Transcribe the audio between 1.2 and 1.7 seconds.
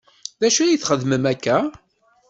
akka?